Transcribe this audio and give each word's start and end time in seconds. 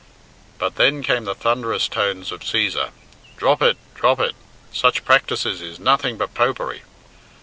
But 0.57 0.77
then 0.77 1.03
came 1.03 1.25
the 1.25 1.35
thunderous 1.35 1.87
tones 1.87 2.31
of 2.31 2.39
Cæsar. 2.39 2.89
"Drop 3.37 3.61
it, 3.61 3.77
drop 3.93 4.19
it! 4.19 4.33
Such 4.73 5.05
practices 5.05 5.61
is 5.61 5.77
nothing 5.79 6.17
but 6.17 6.33
Popery." 6.33 6.81